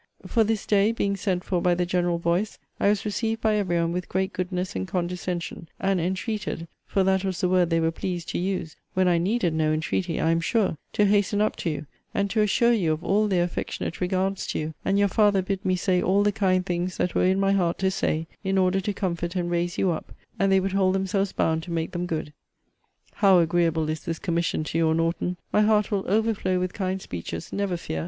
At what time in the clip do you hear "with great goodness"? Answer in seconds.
3.91-4.75